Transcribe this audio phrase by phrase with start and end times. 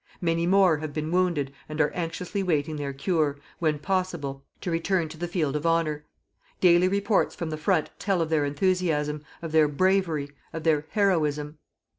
[0.19, 5.07] Many more have been wounded and are anxiously waiting their cure, when possible, to return
[5.09, 6.05] to the field of honour.
[6.59, 11.59] Daily reports from the front tell of their enthusiasm, of their bravery, of their heroism!